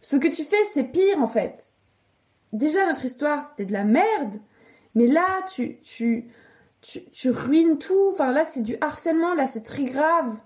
[0.00, 1.72] ce que tu fais, c'est pire en fait.
[2.52, 4.40] Déjà, notre histoire, c'était de la merde.
[4.94, 6.28] Mais là, tu, tu,
[6.82, 8.10] tu, ruines tout.
[8.12, 9.34] Enfin, là, c'est du harcèlement.
[9.34, 10.36] Là, c'est très grave.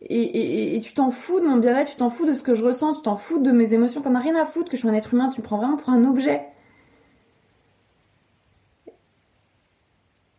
[0.00, 2.64] Et, et tu t'en fous de mon bien-être, tu t'en fous de ce que je
[2.64, 4.00] ressens, tu t'en fous de mes émotions.
[4.00, 5.30] T'en as rien à foutre que je sois un être humain.
[5.30, 6.46] Tu me prends vraiment pour un objet.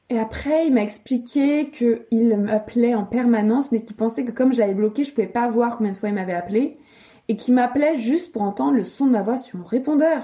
[0.10, 4.60] Et après, il m'a expliqué qu'il m'appelait en permanence, mais qu'il pensait que comme je
[4.60, 6.80] l'avais bloqué, je pouvais pas voir combien de fois il m'avait appelé,
[7.28, 10.24] et qu'il m'appelait juste pour entendre le son de ma voix sur mon répondeur.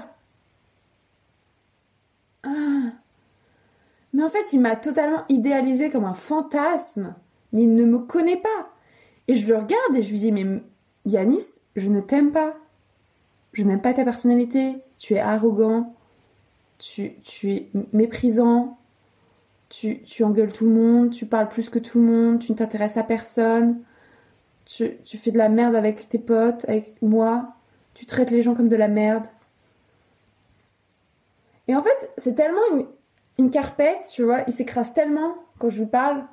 [2.42, 2.92] Ah.
[4.12, 7.14] Mais en fait, il m'a totalement idéalisé comme un fantasme,
[7.52, 8.72] mais il ne me connaît pas.
[9.28, 10.62] Et je le regarde et je lui dis, mais
[11.04, 11.44] Yanis,
[11.76, 12.54] je ne t'aime pas.
[13.52, 14.76] Je n'aime pas ta personnalité.
[14.98, 15.94] Tu es arrogant.
[16.78, 18.78] Tu es méprisant
[19.68, 22.56] tu, tu engueules tout le monde, tu parles plus que tout le monde, tu ne
[22.56, 23.80] t'intéresses à personne,
[24.64, 27.54] tu, tu fais de la merde avec tes potes, avec moi,
[27.94, 29.24] tu traites les gens comme de la merde.
[31.68, 32.86] Et en fait, c'est tellement une,
[33.38, 36.24] une carpette, tu vois, il s'écrase tellement quand je lui parle.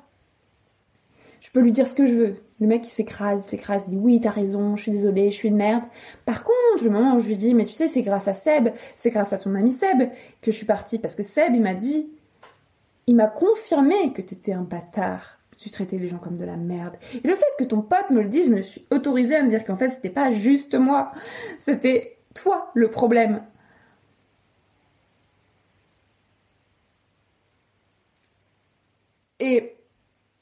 [1.40, 2.36] Je peux lui dire ce que je veux.
[2.60, 5.36] Le mec, il s'écrase, il s'écrase, il dit oui, t'as raison, je suis désolée, je
[5.36, 5.82] suis une merde.
[6.24, 8.68] Par contre, le moment où je lui dis, mais tu sais, c'est grâce à Seb,
[8.96, 10.08] c'est grâce à ton ami Seb
[10.40, 10.98] que je suis partie.
[10.98, 12.08] Parce que Seb, il m'a dit,
[13.06, 16.56] il m'a confirmé que t'étais un bâtard, que tu traitais les gens comme de la
[16.56, 16.96] merde.
[17.12, 19.50] Et le fait que ton pote me le dise, je me suis autorisée à me
[19.50, 21.12] dire qu'en fait c'était pas juste moi,
[21.60, 23.42] c'était toi le problème.
[29.40, 29.76] Et,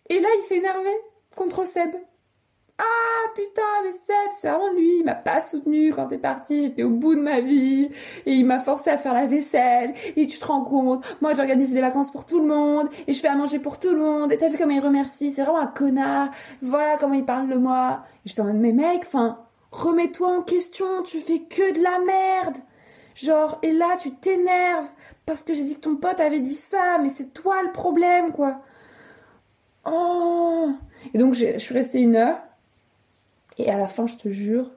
[0.09, 0.90] et là il s'est énervé
[1.35, 1.90] contre Seb.
[2.78, 6.82] Ah putain, mais Seb, c'est vraiment lui, il m'a pas soutenu quand t'es parti, j'étais
[6.82, 7.90] au bout de ma vie,
[8.26, 11.72] et il m'a forcé à faire la vaisselle, et tu te rends compte, moi j'organise
[11.74, 14.32] les vacances pour tout le monde, et je fais à manger pour tout le monde,
[14.32, 16.30] et t'as vu comment il remercie, c'est vraiment un connard,
[16.61, 18.02] voilà comment il parle de moi.
[18.26, 19.38] Et je t'en mode, mais mec, enfin,
[19.70, 22.56] remets-toi en question, tu fais que de la merde.
[23.14, 24.88] Genre, et là tu t'énerves,
[25.26, 28.32] parce que j'ai dit que ton pote avait dit ça, mais c'est toi le problème,
[28.32, 28.61] quoi.
[29.85, 30.70] Oh.
[31.12, 32.38] Et donc je suis restée une heure,
[33.58, 34.70] et à la fin, je te jure.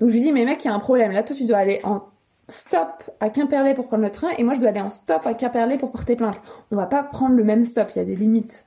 [0.00, 1.12] Donc je lui dis, mais mec, il y a un problème.
[1.12, 2.04] Là, toi, tu dois aller en
[2.48, 5.34] stop à Quimperlé pour prendre le train et moi, je dois aller en stop à
[5.34, 6.40] Quimperlé pour porter plainte.
[6.70, 8.64] On va pas prendre le même stop, il y a des limites.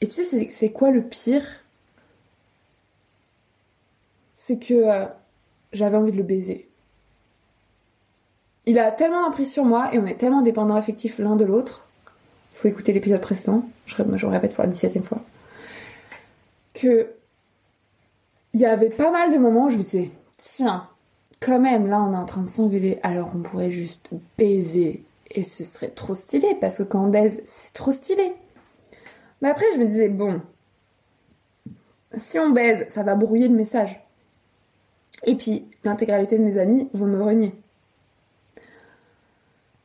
[0.00, 1.44] Et tu sais, c'est quoi le pire?
[4.36, 5.06] C'est que euh,
[5.72, 6.68] j'avais envie de le baiser.
[8.66, 11.84] Il a tellement appris sur moi et on est tellement dépendants affectifs l'un de l'autre.
[12.54, 15.18] Il faut écouter l'épisode précédent, je, je répète pour la 17 e fois.
[16.74, 17.12] Que
[18.52, 20.88] il y avait pas mal de moments où je me disais, tiens,
[21.40, 25.44] quand même, là on est en train de s'engueuler, alors on pourrait juste baiser et
[25.44, 28.32] ce serait trop stylé parce que quand on baise, c'est trop stylé.
[29.40, 30.40] Mais après, je me disais, bon,
[32.16, 34.00] si on baise, ça va brouiller le message.
[35.24, 37.54] Et puis, l'intégralité de mes amis vont me renier.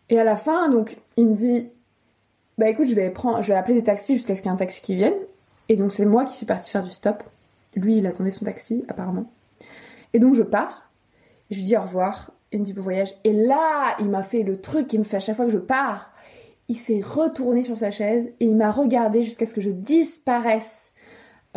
[0.09, 1.69] Et à la fin, donc, il me dit,
[2.57, 4.53] bah écoute, je vais prendre, je vais appeler des taxis jusqu'à ce qu'il y ait
[4.53, 5.15] un taxi qui vienne.
[5.69, 7.23] Et donc, c'est moi qui suis partie faire du stop.
[7.75, 9.31] Lui, il attendait son taxi, apparemment.
[10.13, 10.91] Et donc, je pars.
[11.49, 12.31] je lui dis au revoir.
[12.51, 13.13] Il me dit bon voyage.
[13.23, 15.57] Et là, il m'a fait le truc qu'il me fait à chaque fois que je
[15.57, 16.11] pars.
[16.69, 20.83] Il s'est retourné sur sa chaise et il m'a regardé jusqu'à ce que je disparaisse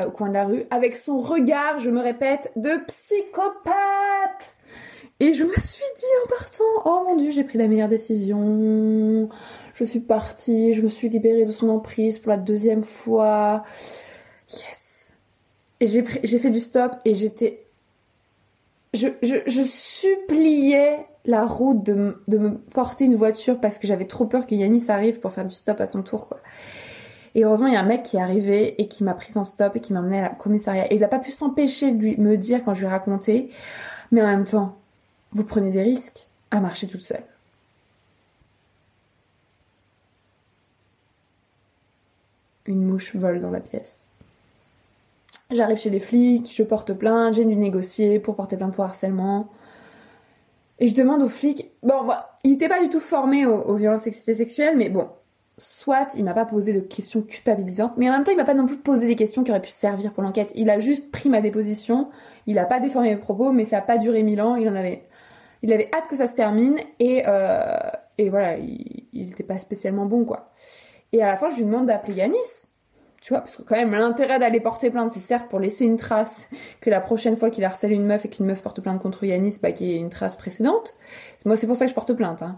[0.04, 3.74] au coin de la rue, avec son regard, je me répète, de psychopathe.
[5.18, 9.30] Et je me suis dit en partant, oh mon dieu, j'ai pris la meilleure décision.
[9.74, 13.64] Je suis partie, je me suis libérée de son emprise pour la deuxième fois.
[15.80, 16.02] Et j'ai,
[16.38, 17.62] fait du stop et j'étais...
[18.94, 24.46] Je suppliais la route de, de, me porter une voiture parce que j'avais trop peur
[24.46, 26.40] que Yanis arrive pour faire du stop à son tour, quoi.
[27.36, 29.44] Et heureusement, il y a un mec qui est arrivé et qui m'a pris en
[29.44, 30.90] stop et qui m'a emmené à la commissariat.
[30.90, 33.50] Et il n'a pas pu s'empêcher de lui, me dire quand je lui ai raconté.
[34.10, 34.78] Mais en même temps,
[35.32, 37.24] vous prenez des risques à marcher toute seule.
[42.64, 44.05] Une mouche vole dans la pièce.
[45.50, 49.48] J'arrive chez les flics, je porte plainte, j'ai dû négocier pour porter plainte pour harcèlement.
[50.78, 54.02] Et je demande aux flics, bon, bah, il n'était pas du tout formé aux, violences
[54.02, 55.08] sexuelles, mais bon,
[55.56, 58.54] soit il m'a pas posé de questions culpabilisantes, mais en même temps il m'a pas
[58.54, 60.50] non plus posé des questions qui auraient pu servir pour l'enquête.
[60.54, 62.10] Il a juste pris ma déposition,
[62.46, 64.74] il a pas déformé mes propos, mais ça a pas duré mille ans, il en
[64.74, 65.06] avait,
[65.62, 67.78] il avait hâte que ça se termine et euh,
[68.18, 70.50] voilà, il, il était pas spécialement bon quoi.
[71.12, 72.65] Et à la fin je lui demande d'appeler Yanis,
[73.26, 75.96] tu vois, parce que quand même l'intérêt d'aller porter plainte, c'est certes pour laisser une
[75.96, 76.48] trace
[76.80, 79.58] que la prochaine fois qu'il harcèle une meuf et qu'une meuf porte plainte contre Yanis,
[79.60, 80.94] bah qu'il y ait une trace précédente.
[81.44, 82.42] Moi c'est pour ça que je porte plainte.
[82.42, 82.56] Hein.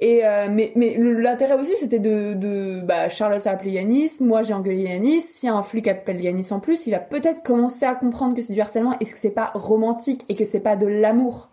[0.00, 4.52] Et euh, mais l'intérêt aussi c'était de, de bah Charlotte a appelé Yanis, moi j'ai
[4.52, 8.36] engueulé Yanis, si un flic appelle Yanis en plus, il va peut-être commencer à comprendre
[8.36, 11.48] que c'est du harcèlement et que c'est pas romantique et que c'est pas de l'amour.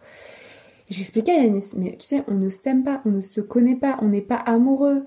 [0.90, 3.98] J'expliquais à Yanis, mais tu sais, on ne s'aime pas, on ne se connaît pas,
[4.02, 5.06] on n'est pas amoureux.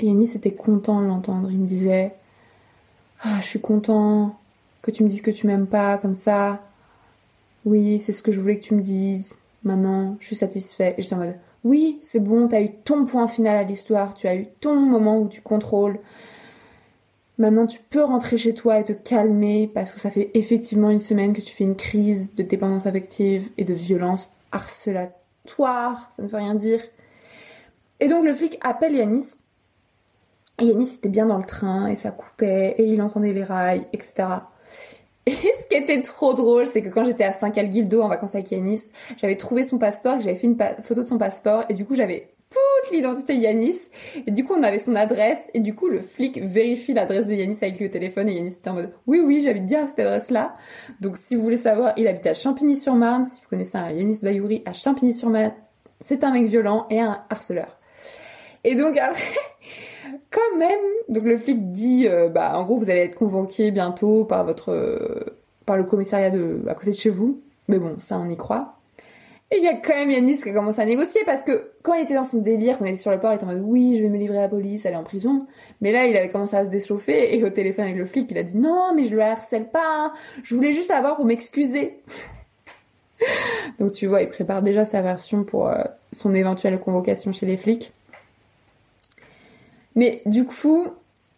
[0.00, 2.14] Et Yanis était content de l'entendre, il me disait
[3.22, 4.38] "Ah, je suis content
[4.82, 6.62] que tu me dises que tu m'aimes pas comme ça.
[7.66, 10.94] Oui, c'est ce que je voulais que tu me dises." Maintenant, je suis satisfait.
[10.96, 14.26] Et j'étais en mode, oui, c'est bon, t'as eu ton point final à l'histoire, tu
[14.26, 15.98] as eu ton moment où tu contrôles.
[17.36, 21.00] Maintenant, tu peux rentrer chez toi et te calmer parce que ça fait effectivement une
[21.00, 26.10] semaine que tu fais une crise de dépendance affective et de violence harcelatoire.
[26.16, 26.80] Ça ne veut rien dire.
[28.00, 29.26] Et donc, le flic appelle Yanis.
[30.60, 34.28] Yanis était bien dans le train et ça coupait et il entendait les rails, etc.
[35.26, 38.50] Et ce qui était trop drôle, c'est que quand j'étais à Saint-Calguildo en vacances avec
[38.50, 38.82] Yanis,
[39.18, 42.30] j'avais trouvé son passeport, j'avais fait une photo de son passeport, et du coup j'avais
[42.50, 43.78] toute l'identité de Yanis,
[44.26, 47.34] et du coup on avait son adresse, et du coup le flic vérifie l'adresse de
[47.34, 49.86] Yanis avec lui au téléphone, et Yanis était en mode oui oui j'habite bien à
[49.86, 50.56] cette adresse-là.
[51.00, 54.62] Donc si vous voulez savoir, il habite à Champigny-sur-Marne, si vous connaissez un Yanis Bayouri
[54.64, 55.52] à Champigny-sur-Marne,
[56.00, 57.78] c'est un mec violent et un harceleur.
[58.64, 59.20] Et donc après
[60.30, 60.80] quand même.
[61.08, 64.70] Donc le flic dit, euh, bah en gros vous allez être convoqué bientôt par votre,
[64.70, 65.24] euh,
[65.66, 67.40] par le commissariat de à côté de chez vous.
[67.68, 68.76] Mais bon, ça on y croit.
[69.52, 71.94] Et il y a quand même Yanis qui a commencé à négocier parce que quand
[71.94, 73.62] il était dans son délire, quand il était sur le port, il était en mode
[73.64, 75.46] oui, je vais me livrer à la police, aller en prison.
[75.80, 78.38] Mais là, il avait commencé à se déchauffer et au téléphone avec le flic, il
[78.38, 80.12] a dit non, mais je le harcèle pas,
[80.44, 81.98] je voulais juste avoir pour m'excuser.
[83.80, 87.56] Donc tu vois, il prépare déjà sa version pour euh, son éventuelle convocation chez les
[87.56, 87.92] flics.
[89.96, 90.86] Mais du coup,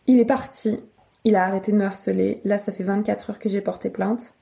[0.07, 0.81] il est parti.
[1.25, 2.41] Il a arrêté de me harceler.
[2.45, 4.35] Là, ça fait 24 heures que j'ai porté plainte.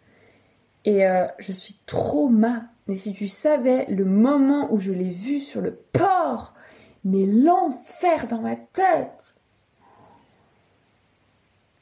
[0.85, 2.63] Et euh, je suis trop ma.
[2.87, 6.55] Mais si tu savais le moment où je l'ai vu sur le port,
[7.05, 9.13] mais l'enfer dans ma tête.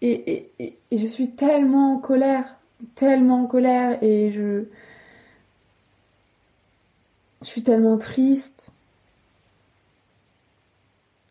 [0.01, 2.57] Et, et, et, je suis tellement en colère,
[2.95, 4.65] tellement en colère, et je,
[7.43, 8.73] je suis tellement triste.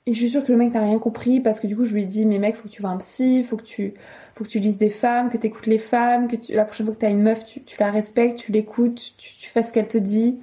[0.07, 1.93] Et je suis sûre que le mec n'a rien compris parce que du coup je
[1.93, 3.93] lui ai dit mais mec faut que tu vois un psy, faut que tu
[4.35, 6.95] faut que tu lises des femmes, que tu écoutes les femmes, que la prochaine fois
[6.95, 9.89] que tu as une meuf tu, la respectes, tu l'écoutes, tu, tu fais ce qu'elle
[9.89, 10.39] te dit,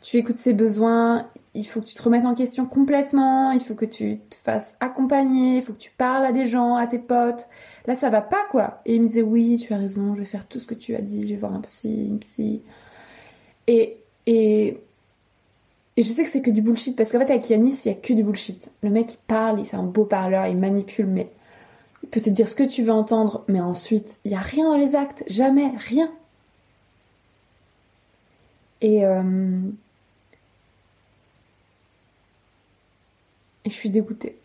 [0.00, 3.74] tu écoutes ses besoins, il faut que tu te remettes en question complètement, il faut
[3.74, 7.00] que tu te fasses accompagner, il faut que tu parles à des gens, à tes
[7.00, 7.48] potes.
[7.86, 8.80] Là ça va pas quoi.
[8.86, 10.94] Et il me disait oui tu as raison, je vais faire tout ce que tu
[10.94, 12.62] as dit, je vais voir un psy, une psy.
[13.66, 13.96] Et,
[14.26, 14.78] et
[16.00, 17.90] et je sais que c'est que du bullshit parce qu'en fait avec Yanis il y
[17.90, 18.70] a que du bullshit.
[18.82, 21.30] Le mec il parle, c'est un beau parleur, il manipule mais
[22.02, 24.64] il peut te dire ce que tu veux entendre mais ensuite il y a rien
[24.64, 26.10] dans les actes, jamais, rien.
[28.80, 29.60] Et euh...
[33.66, 34.38] et je suis dégoûtée.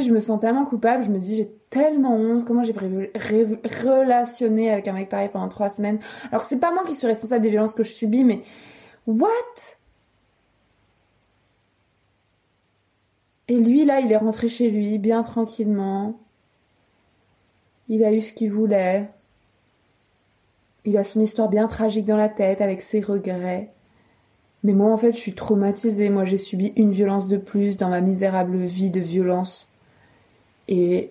[0.00, 4.70] Je me sens tellement coupable, je me dis j'ai tellement honte, comment j'ai prévu relationner
[4.70, 5.98] avec un mec pareil pendant trois semaines.
[6.30, 8.42] Alors c'est pas moi qui suis responsable des violences que je subis, mais
[9.06, 9.30] what?
[13.48, 16.18] Et lui là, il est rentré chez lui bien tranquillement.
[17.88, 19.10] Il a eu ce qu'il voulait.
[20.84, 23.72] Il a son histoire bien tragique dans la tête avec ses regrets.
[24.62, 26.08] Mais moi, en fait, je suis traumatisée.
[26.08, 29.71] Moi, j'ai subi une violence de plus dans ma misérable vie de violence.
[30.68, 31.10] Et,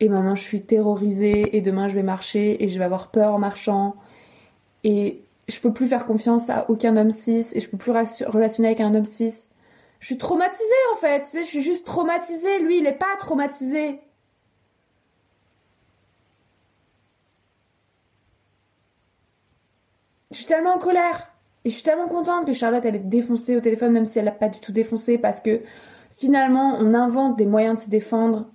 [0.00, 1.56] et maintenant, je suis terrorisée.
[1.56, 3.96] Et demain, je vais marcher et je vais avoir peur en marchant.
[4.84, 7.46] Et je peux plus faire confiance à aucun homme cis.
[7.52, 9.34] Et je peux plus relationner avec un homme cis.
[10.00, 10.62] Je suis traumatisée,
[10.94, 11.24] en fait.
[11.24, 12.58] Tu sais, je suis juste traumatisée.
[12.60, 14.00] Lui, il est pas traumatisé.
[20.30, 21.28] Je suis tellement en colère.
[21.64, 24.26] Et je suis tellement contente que Charlotte, elle est défoncée au téléphone, même si elle
[24.26, 25.62] l'a pas du tout défoncé, parce que
[26.16, 28.46] finalement, on invente des moyens de se défendre.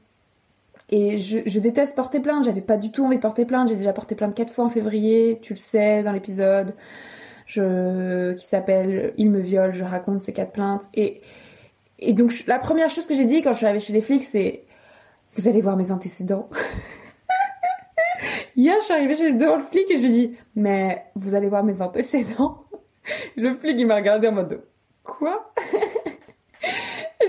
[0.89, 2.43] Et je, déteste porter plainte.
[2.43, 3.69] J'avais pas du tout envie de porter plainte.
[3.69, 5.39] J'ai déjà porté plainte quatre fois en février.
[5.41, 6.73] Tu le sais dans l'épisode.
[7.47, 9.73] Qui s'appelle Il me viole.
[9.73, 10.89] Je raconte ces quatre plaintes.
[10.93, 11.21] Et,
[12.13, 14.63] donc, la première chose que j'ai dit quand je suis arrivée chez les flics, c'est
[15.35, 16.49] Vous allez voir mes antécédents.
[18.57, 21.63] Hier, je suis arrivée chez le flic et je lui dis Mais vous allez voir
[21.63, 22.65] mes antécédents
[23.37, 24.61] le flic, il m'a regardé en mode
[25.03, 25.53] Quoi?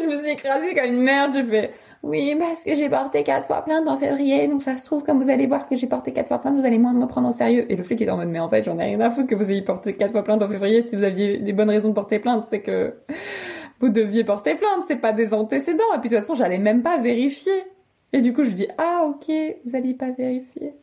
[0.02, 1.32] Je me suis écrasée comme une merde.
[1.34, 1.70] J'ai fait
[2.02, 4.48] Oui, parce que j'ai porté quatre fois plainte en février.
[4.48, 6.64] Donc ça se trouve, comme vous allez voir que j'ai porté quatre fois plainte, vous
[6.64, 7.70] allez moins me prendre en sérieux.
[7.70, 9.34] Et le flic est en mode Mais en fait, j'en ai rien à foutre que
[9.34, 10.82] vous ayez porté quatre fois plainte en février.
[10.82, 12.94] Si vous aviez des bonnes raisons de porter plainte, c'est que
[13.80, 14.84] vous deviez porter plainte.
[14.88, 15.84] C'est pas des antécédents.
[15.94, 17.64] Et puis de toute façon, j'allais même pas vérifier.
[18.12, 19.32] Et du coup, je dis Ah, ok,
[19.64, 20.74] vous allez pas vérifier.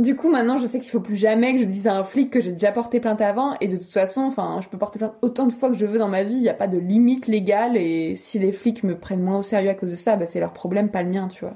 [0.00, 2.30] Du coup, maintenant, je sais qu'il faut plus jamais que je dise à un flic
[2.30, 3.54] que j'ai déjà porté plainte avant.
[3.60, 5.98] Et de toute façon, enfin, je peux porter plainte autant de fois que je veux
[5.98, 6.36] dans ma vie.
[6.36, 7.76] Il n'y a pas de limite légale.
[7.76, 10.40] Et si les flics me prennent moins au sérieux à cause de ça, bah, c'est
[10.40, 11.54] leur problème, pas le mien, tu vois.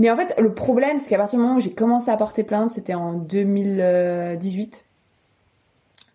[0.00, 2.42] Mais en fait, le problème, c'est qu'à partir du moment où j'ai commencé à porter
[2.42, 4.84] plainte, c'était en 2018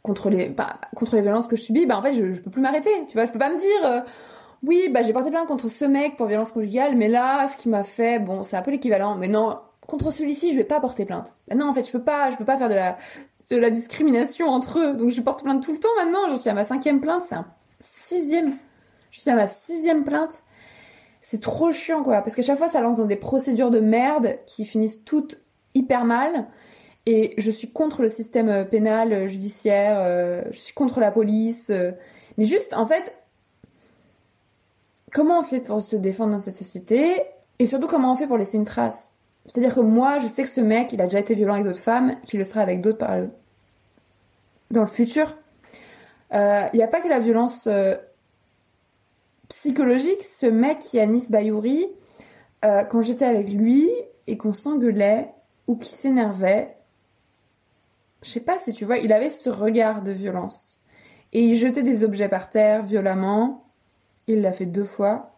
[0.03, 2.51] contre les bah, contre les violences que je subis, bah en fait, je, je peux
[2.51, 2.91] plus m'arrêter.
[3.07, 3.85] Tu vois, je peux pas me dire.
[3.85, 4.01] Euh,
[4.63, 7.69] oui, bah j'ai porté plainte contre ce mec pour violence conjugale, mais là, ce qui
[7.69, 9.15] m'a fait, bon, c'est un peu l'équivalent.
[9.15, 9.57] Mais non,
[9.91, 11.35] contre celui-ci, je vais pas porter plainte.
[11.47, 14.79] Bah non, en fait, je peux pas, je peux pas faire de la, discrimination entre
[14.79, 14.93] eux.
[14.93, 16.29] Donc je porte plainte tout le temps maintenant.
[16.29, 17.45] J'en suis à ma cinquième plainte, c'est un
[17.79, 18.53] sixième.
[19.11, 20.43] Je suis à ma sixième plainte.
[21.21, 22.21] C'est trop chiant, quoi.
[22.21, 25.39] Parce qu'à chaque fois, ça lance dans des procédures de merde qui finissent toutes
[25.75, 26.47] hyper mal.
[27.05, 31.11] Et je suis contre le système euh, pénal, euh, judiciaire, euh, je suis contre la
[31.11, 31.69] police.
[32.37, 33.13] mais juste, en fait,
[35.11, 37.23] comment on fait pour se défendre dans cette société?
[37.59, 39.10] Et surtout, comment on fait pour laisser une trace?
[39.45, 41.79] C'est-à-dire que moi, je sais que ce mec, il a déjà été violent avec d'autres
[41.79, 43.17] femmes, qu'il le sera avec d'autres par
[44.69, 45.37] dans le futur.
[46.31, 47.95] Il euh, n'y a pas que la violence euh,
[49.49, 50.23] psychologique.
[50.23, 51.87] Ce mec, Yanis Bayouri,
[52.63, 53.89] euh, quand j'étais avec lui
[54.27, 55.29] et qu'on s'engueulait
[55.67, 56.75] ou qu'il s'énervait,
[58.23, 60.79] je sais pas si tu vois, il avait ce regard de violence.
[61.33, 63.65] Et il jetait des objets par terre violemment.
[64.27, 65.31] Il l'a fait deux fois.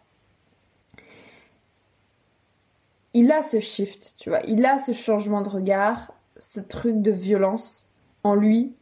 [3.13, 7.11] Il a ce shift, tu vois, il a ce changement de regard, ce truc de
[7.11, 7.87] violence
[8.23, 8.73] en lui,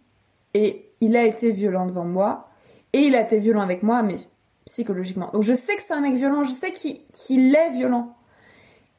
[0.54, 2.50] et il a été violent devant moi,
[2.94, 4.16] et il a été violent avec moi, mais
[4.66, 5.30] psychologiquement.
[5.32, 8.16] Donc je sais que c'est un mec violent, je sais qu'il est violent.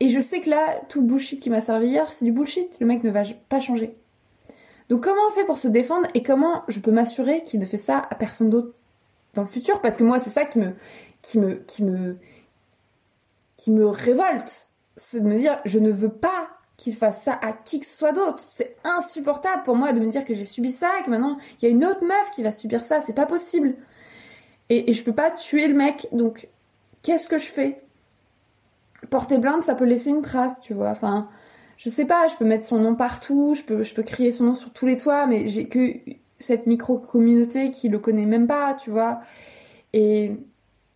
[0.00, 2.80] Et je sais que là, tout le bullshit qui m'a servi hier, c'est du bullshit,
[2.80, 3.96] le mec ne va pas changer.
[4.88, 7.78] Donc comment on fait pour se défendre et comment je peux m'assurer qu'il ne fait
[7.78, 8.74] ça à personne d'autre
[9.34, 9.80] dans le futur?
[9.80, 10.74] Parce que moi, c'est ça qui me,
[11.22, 12.18] qui me, qui me,
[13.56, 17.52] qui me révolte c'est de me dire je ne veux pas qu'il fasse ça à
[17.52, 18.42] qui que ce soit d'autre.
[18.50, 21.64] C'est insupportable pour moi de me dire que j'ai subi ça et que maintenant il
[21.64, 23.00] y a une autre meuf qui va subir ça.
[23.02, 23.74] C'est pas possible.
[24.68, 26.08] Et, et je peux pas tuer le mec.
[26.12, 26.48] Donc
[27.02, 27.82] qu'est-ce que je fais?
[29.10, 30.90] Porter plainte, ça peut laisser une trace, tu vois.
[30.90, 31.28] Enfin,
[31.76, 34.44] je sais pas, je peux mettre son nom partout, je peux, je peux crier son
[34.44, 35.96] nom sur tous les toits, mais j'ai que
[36.38, 39.20] cette micro-communauté qui le connaît même pas, tu vois.
[39.92, 40.36] Et,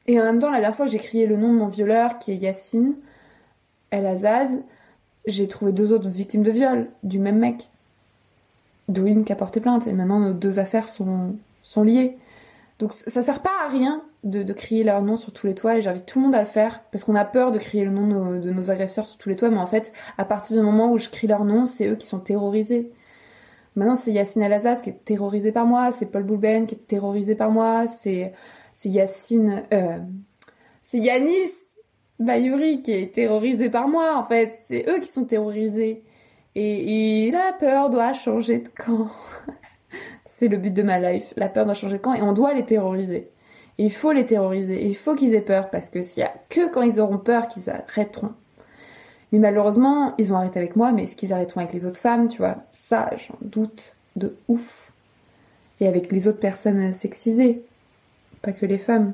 [0.07, 2.33] et en même temps, la dernière fois, j'ai crié le nom de mon violeur qui
[2.33, 2.95] est Yacine.
[3.91, 4.51] El Azaz,
[5.27, 7.69] j'ai trouvé deux autres victimes de viol du même mec.
[8.89, 9.87] D'où une qui a porté plainte.
[9.87, 12.17] Et maintenant, nos deux affaires sont, sont liées.
[12.79, 15.83] Donc ça sert pas à rien de, crier leur nom sur tous les toits et
[15.83, 18.07] j'invite tout le monde à le faire parce qu'on a peur de crier le nom
[18.39, 20.99] de nos, agresseurs sur tous les toits mais en fait à partir du moment où
[20.99, 22.93] je crie leur nom c'est eux qui sont terrorisés.
[23.77, 27.35] Maintenant c'est Yacine Alazaz qui est terrorisé par moi, c'est Paul Boulben qui est terrorisé
[27.35, 28.35] par moi, c'est
[28.85, 29.63] Yacine...
[29.73, 29.99] Euh,
[30.85, 31.51] c'est Yanis
[32.19, 34.59] Bayuri qui est terrorisé par moi, en fait.
[34.69, 36.03] C'est eux qui sont terrorisés.
[36.55, 39.09] Et, la peur doit changer de camp.
[40.27, 41.35] c'est le but de ma life.
[41.37, 43.29] La peur doit changer de camp et on doit les terroriser.
[43.79, 44.83] il faut les terroriser.
[44.83, 47.49] il faut qu'ils aient peur parce que s'il y a que quand ils auront peur
[47.49, 48.33] qu'ils arrêteront.
[49.33, 52.29] Mais malheureusement, ils ont arrêté avec moi, mais est-ce qu'ils arrêteront avec les autres femmes,
[52.29, 54.93] tu vois Ça, j'en doute de ouf.
[55.81, 57.63] Et avec les autres personnes sexisées.
[58.41, 59.13] Pas que les femmes.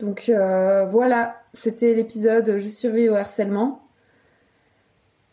[0.00, 3.82] Donc euh, voilà, c'était l'épisode Je survis au harcèlement.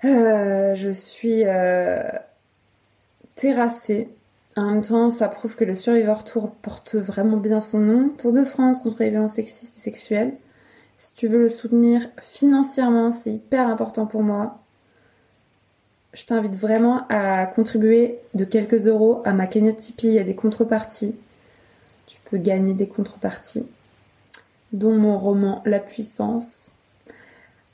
[0.04, 2.02] Euh, je suis euh,
[3.36, 4.10] terrassée.
[4.56, 8.10] En même temps, ça prouve que le Survivor Tour porte vraiment bien son nom.
[8.10, 10.34] Tour de France contre les violences sexistes et sexuelles.
[11.00, 14.60] Si tu veux le soutenir financièrement, c'est hyper important pour moi.
[16.14, 20.08] Je t'invite vraiment à contribuer de quelques euros à ma cagnotte Tipeee.
[20.08, 21.14] Il y a des contreparties.
[22.08, 23.66] Tu peux gagner des contreparties,
[24.74, 26.72] dont mon roman La Puissance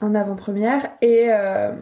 [0.01, 0.89] en avant-première.
[1.01, 1.73] Et, euh,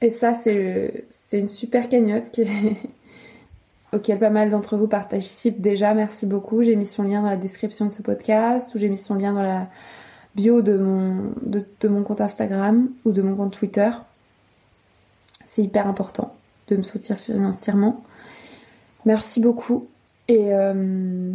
[0.00, 2.30] et ça, c'est une super cagnotte
[3.92, 5.94] auquel pas mal d'entre vous participent déjà.
[5.94, 6.62] Merci beaucoup.
[6.62, 9.32] J'ai mis son lien dans la description de ce podcast ou j'ai mis son lien
[9.32, 9.68] dans la
[10.36, 13.90] bio de mon, de, mon compte Instagram ou de mon compte Twitter.
[15.44, 16.34] C'est hyper important
[16.68, 18.04] de me soutenir financièrement.
[19.04, 19.88] Merci beaucoup.
[20.28, 21.34] Et euh,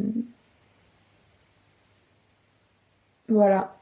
[3.30, 3.76] voilà.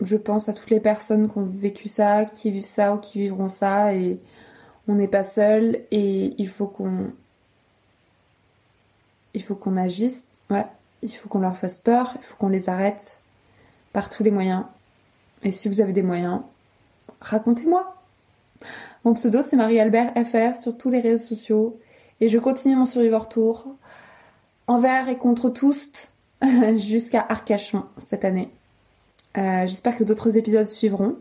[0.00, 3.20] Je pense à toutes les personnes qui ont vécu ça, qui vivent ça ou qui
[3.20, 3.94] vivront ça.
[3.94, 4.18] Et
[4.88, 5.82] on n'est pas seul.
[5.90, 7.12] Et il faut qu'on
[9.34, 10.26] il faut qu'on agisse,
[11.02, 13.18] il faut qu'on leur fasse peur, il faut qu'on les arrête
[13.92, 14.64] par tous les moyens.
[15.42, 16.42] Et si vous avez des moyens,
[17.20, 17.96] racontez-moi.
[19.04, 21.80] Mon pseudo c'est Marie-Albert FR sur tous les réseaux sociaux
[22.20, 23.66] et je continue mon Survivor Tour
[24.68, 26.10] envers et contre tous
[26.76, 28.50] jusqu'à Arcachon cette année.
[29.38, 31.16] Euh, j'espère que d'autres épisodes suivront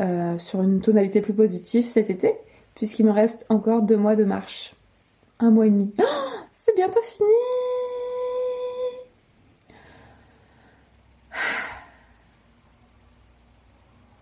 [0.00, 2.34] euh, sur une tonalité plus positive cet été
[2.74, 4.74] puisqu'il me reste encore deux mois de marche.
[5.40, 5.92] Un mois et demi.
[5.98, 6.04] Oh
[6.52, 7.28] c'est bientôt fini.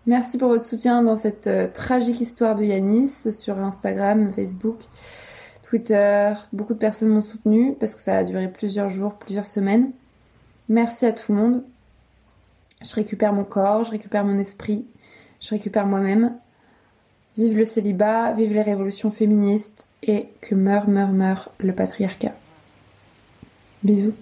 [0.05, 4.79] Merci pour votre soutien dans cette euh, tragique histoire de Yanis sur Instagram, Facebook,
[5.63, 6.33] Twitter.
[6.53, 9.91] Beaucoup de personnes m'ont soutenu parce que ça a duré plusieurs jours, plusieurs semaines.
[10.69, 11.63] Merci à tout le monde.
[12.83, 14.85] Je récupère mon corps, je récupère mon esprit,
[15.41, 16.37] je récupère moi-même.
[17.37, 22.33] Vive le célibat, vive les révolutions féministes et que meurt, meurt, meurt le patriarcat.
[23.83, 24.15] Bisous.